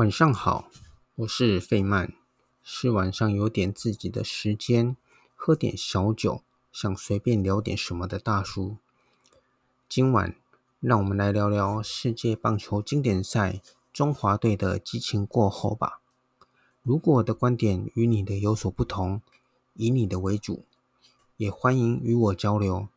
[0.00, 0.70] 晚上好，
[1.14, 2.14] 我是费曼，
[2.62, 4.96] 是晚上有点自己的时间，
[5.36, 6.42] 喝点小酒，
[6.72, 8.78] 想随便聊点什么的大叔。
[9.90, 10.34] 今晚
[10.80, 13.60] 让我们来聊聊世界棒球经典赛
[13.92, 16.00] 中华队的激情过后吧。
[16.82, 19.20] 如果我的观点与你的有所不同，
[19.74, 20.64] 以你的为主，
[21.36, 22.88] 也欢迎与我交流。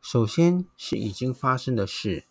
[0.00, 2.22] 首先是已经发生的事。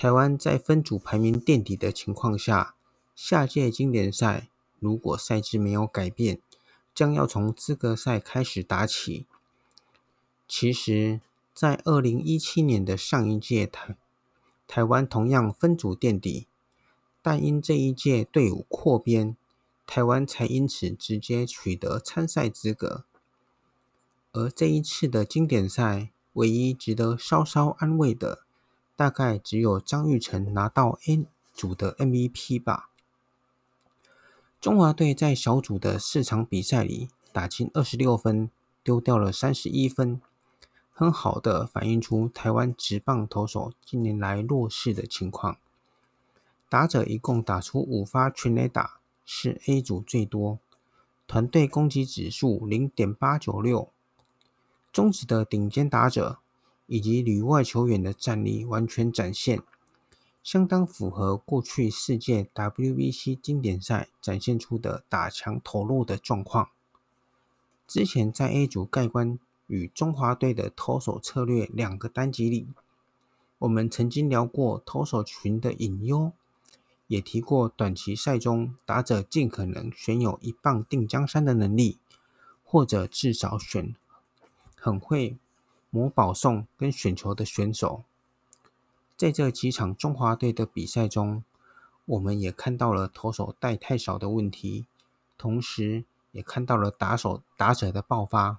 [0.00, 2.76] 台湾在分组排名垫底的情况下，
[3.16, 6.40] 下届经典赛如果赛制没有改变，
[6.94, 9.26] 将要从资格赛开始打起。
[10.46, 11.20] 其实，
[11.52, 13.96] 在二零一七年的上一届台
[14.68, 16.46] 台湾同样分组垫底，
[17.20, 19.36] 但因这一届队伍扩编，
[19.84, 23.04] 台湾才因此直接取得参赛资格。
[24.30, 28.44] 而这一次的经典赛，唯一值得稍稍安慰的。
[28.98, 32.90] 大概只有张玉成拿到 A 组的 MVP 吧。
[34.60, 38.50] 中华队在小组的四场比赛里打进二十六分，
[38.82, 40.20] 丢掉了三十一分，
[40.92, 45.58] 很好的反映出台湾职棒投手近年来弱势的情况。
[46.68, 50.58] 打者一共打出五发全垒打，是 A 组最多。
[51.28, 53.92] 团队攻击指数零点八九六，
[54.90, 56.40] 中职的顶尖打者。
[56.88, 59.62] 以及旅外球员的战力完全展现，
[60.42, 66.70] 相当符合过去世界 WBC 经典赛展现出的打强投弱的状况。
[67.86, 72.66] 之前在 A 组盖棺与中华队的投手策略两个单集里，
[73.58, 76.32] 我们曾经聊过投手群的隐忧，
[77.06, 81.98] 也提过短期赛中打者尽可能选有一棒定江山的能力，
[82.64, 83.94] 或者至少选
[84.74, 85.36] 很会。
[85.90, 88.04] 磨保送跟选球的选手，
[89.16, 91.42] 在这几场中华队的比赛中，
[92.04, 94.86] 我们也看到了投手带太少的问题，
[95.36, 98.58] 同时也看到了打手打者的爆发。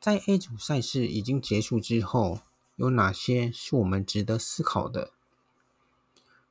[0.00, 2.40] 在 A 组赛事已经结束之后，
[2.76, 5.10] 有哪些是我们值得思考的？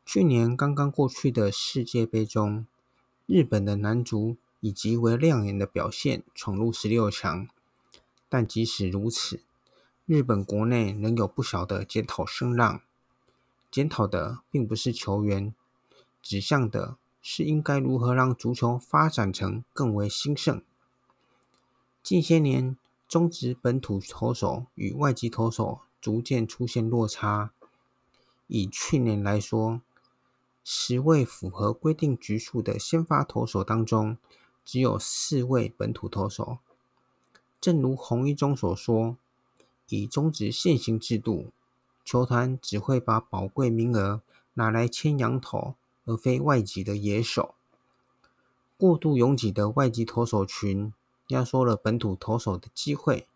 [0.06, 2.66] 去年刚刚过去的世界杯中，
[3.26, 7.48] 日本的男足以极为亮眼的表现闯入十六强。
[8.32, 9.42] 但即使如此，
[10.06, 12.80] 日本国内仍有不小的检讨声浪。
[13.70, 15.54] 检讨的并不是球员，
[16.22, 20.64] 指向的是应该如何让足球发展成更为兴盛。
[22.02, 27.52] 近些年，中职本土投手与外籍投手逐渐出现落差。
[28.48, 29.82] 以去年来说，
[30.64, 34.18] 十位符合规定局数的先发投手当中，
[34.64, 36.60] 只有四位本土投手。
[37.62, 39.16] 正如洪一中所说，
[39.90, 41.52] 以中止现行制度，
[42.04, 44.24] 球团只会把宝贵名额
[44.56, 47.54] 拿来牵羊头，而非外籍的野手。
[48.78, 50.92] 过度拥挤的外籍投手群，
[51.28, 53.28] 压缩了本土投手的机会；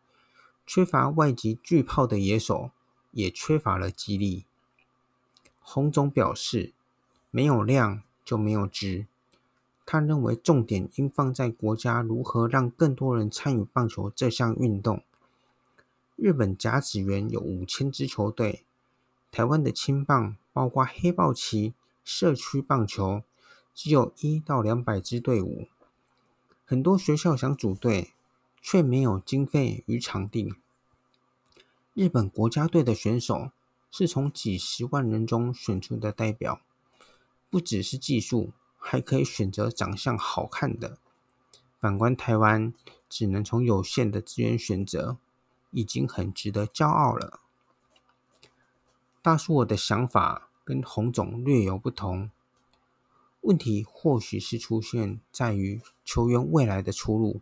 [0.65, 2.71] 缺乏外籍巨炮的野手，
[3.11, 4.45] 也缺乏了激励。
[5.61, 6.73] 洪总表示，
[7.29, 9.05] 没有量就没有质。
[9.85, 15.03] 他认为重点应放在国家如何让更多人参与棒球这项运动。
[16.15, 18.63] 日本甲子园有五千支球队，
[19.31, 21.73] 台湾的青棒包括黑豹旗、
[22.03, 23.21] 社区棒球，
[23.73, 25.67] 只有一到两百支队伍。
[26.65, 28.13] 很多学校想组队，
[28.61, 30.55] 却没有经费与场地。
[31.93, 33.51] 日本国家队的选手
[33.91, 36.59] 是从几十万人中选出的代表，
[37.51, 38.51] 不只是技术。
[38.87, 40.99] 还可以选择长相好看的。
[41.79, 42.71] 反观台湾，
[43.09, 45.17] 只能从有限的资源选择，
[45.71, 47.39] 已经很值得骄傲了。
[49.23, 52.29] 大叔，我的想法跟洪总略有不同。
[53.41, 57.41] 问题或许是出现在于球员未来的出路。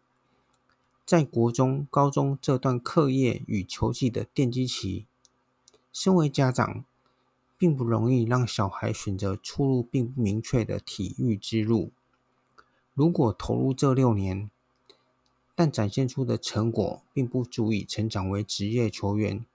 [1.06, 5.06] 在国中、高中这段课业与球技的奠基期，
[5.92, 6.86] 身为家长，
[7.58, 11.92] 并不容易让小孩选择出路并不明确的体育之路。
[12.94, 14.50] 如果投入这六年，
[15.56, 19.46] 但展现出的成果并不足以成长为职业球员，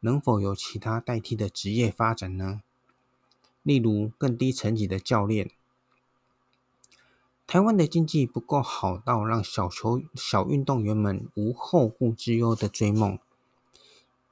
[0.00, 2.62] 能否有其他代替的职业发展呢？
[3.62, 5.50] 例如更低层级的教练。
[7.46, 13.18] 台湾的经济不够好到让小球小运动员们无后顾之忧的追梦，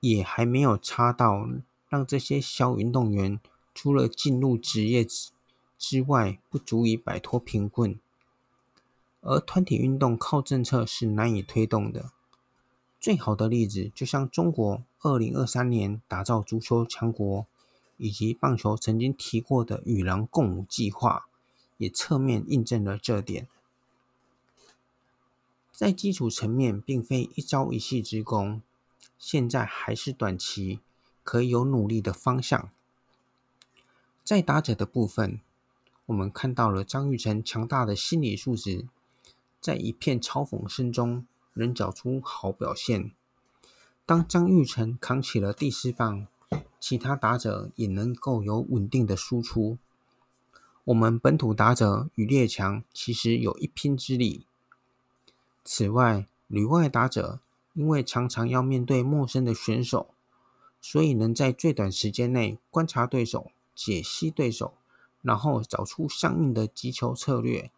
[0.00, 1.48] 也还没有差到。
[1.90, 3.38] 让这些小运动员
[3.74, 5.30] 除了进入职业之
[5.76, 8.00] 之外，不足以摆脱贫困。
[9.20, 12.10] 而团体运动靠政策是难以推动的。
[12.98, 17.46] 最好的例子，就像中国二零二三年打造足球强国，
[17.96, 21.26] 以及棒球曾经提过的“与狼共舞”计划，
[21.78, 23.48] 也侧面印证了这点。
[25.72, 28.60] 在基础层面，并非一朝一夕之功，
[29.18, 30.80] 现在还是短期
[31.30, 32.72] 可以有努力的方向。
[34.24, 35.40] 在打者的部分，
[36.06, 38.88] 我们看到了张玉成强大的心理素质，
[39.60, 41.24] 在一片嘲讽声中
[41.54, 43.12] 仍找出好表现。
[44.04, 46.26] 当张玉成扛起了第四棒，
[46.80, 49.78] 其他打者也能够有稳定的输出。
[50.82, 54.44] 我们本土打者与列强其实有一拼之力。
[55.62, 57.38] 此外，旅外打者
[57.74, 60.12] 因为常常要面对陌生的选手，
[60.80, 64.74] 所以能在最短时间内观察对手、解析对手，
[65.22, 67.70] 然后找出相应的击球策略。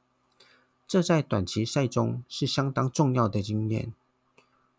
[0.87, 3.93] 这在短期赛中是相当重要的经验。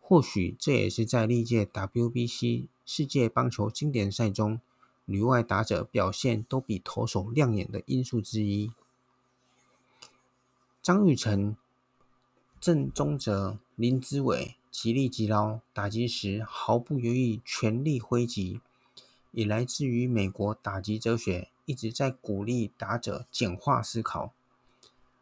[0.00, 4.60] 或许这也是在历届 WBC 世界棒球经典赛中，
[5.06, 8.70] 旅外打者表现都比投手亮眼的因素之一。
[10.82, 11.56] 张育成、
[12.60, 18.60] 郑宗哲、林之伟极力击捞，打击时毫不犹豫，全力挥击，
[19.30, 24.32] 也来自于美国打击哲学一直在鼓励打者简化思考，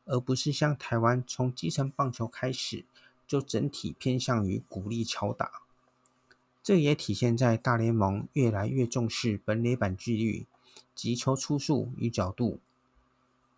[0.06, 2.86] 而不是像台湾从基层棒球开始。
[3.24, 5.62] 就整体偏向于鼓励敲打，
[6.62, 10.46] 这也体现在大联盟越来越重视本垒板距离、
[10.94, 12.58] 击球出速与角度。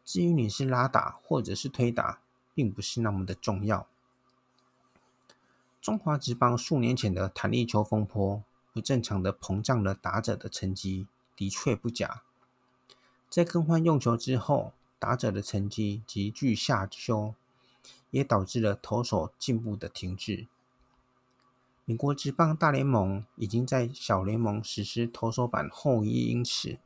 [0.04, 2.20] 至于你是拉打或者是推打，
[2.54, 3.88] 并不是那么的重要。
[5.84, 8.42] 中华职棒数年前的弹力球风波，
[8.72, 12.22] 不正常的膨胀了打者的成绩，的确不假。
[13.28, 17.34] 在更换用球之后，打者的成绩急剧下修。
[18.10, 20.46] 也导致了投手进步的停滞。
[21.84, 26.78] 美国职棒大联盟已经在小联盟实施投手板后移因此，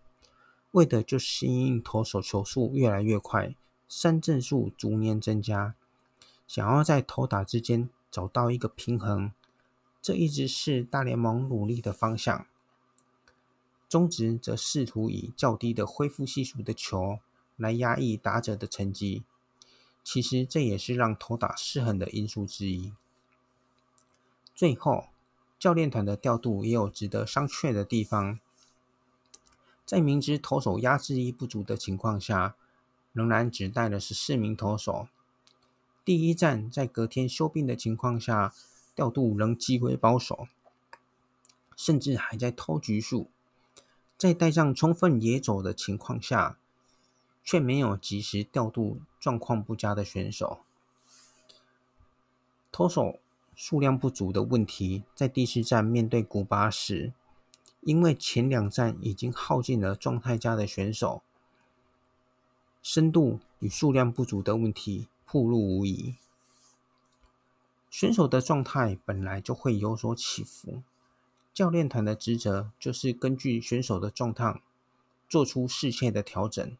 [0.71, 3.55] 为的就是因应投手球速越来越快，
[3.91, 5.75] 三振数逐年增加，
[6.47, 9.33] 想要在投打之间找到一个平衡，
[10.01, 12.47] 这一直是大联盟努力的方向。
[13.89, 17.21] 中职则试图以较低的恢复系数的球
[17.57, 19.25] 来压抑打者的成绩。
[20.05, 22.93] 其实这也是让投打失衡的因素之一。
[24.55, 25.09] 最后，
[25.59, 28.41] 教练团的调度也有值得商榷的地方。
[29.85, 32.57] 在明知投手压制力不足的情况下，
[33.13, 35.09] 仍然只带了十四名投手。
[36.09, 38.55] 第一站在隔天休兵的情况下，
[38.95, 40.49] 调度仍极为保守，
[41.77, 43.29] 甚至还在偷局数。
[44.17, 46.57] 在带上充分野走的情况下，
[47.45, 50.61] 却没有及时调度状况不佳的选手，
[52.73, 53.19] 投手
[53.55, 57.13] 数量不足的问题，在第四战面对古巴时，
[57.83, 61.21] 因为前两战已经耗尽了状态佳的选手，
[62.83, 66.17] 深度与数量不足的问题暴露无遗。
[67.91, 70.83] 选手的状态本来就会有所起伏，
[71.53, 74.63] 教练团的职责就是根据选手的状态，
[75.29, 76.77] 做出适切的调整。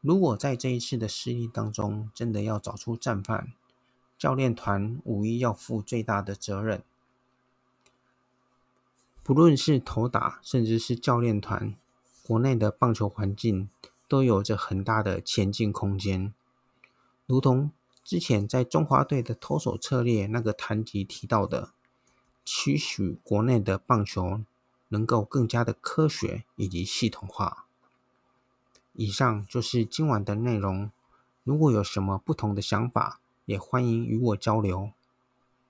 [0.00, 3.52] 如果在这一次的失利当中，真的要找出战犯，
[4.18, 6.82] 教练团无疑要负最大的责任。
[9.22, 11.76] 不论是投打，甚至是教练团，
[12.24, 13.70] 国内的棒球环境
[14.08, 16.34] 都有着很大的前进空间。
[17.32, 17.70] 如同
[18.04, 21.70] 之前在中华队的投手策略那个谈及提到的，
[22.44, 24.42] 期许国内的棒球
[24.88, 27.64] 能够更加的科学以及系统化。
[28.92, 30.90] 以上就是今晚的内容。
[31.42, 34.92] 如果有什么不同的想法，也欢迎与我交流。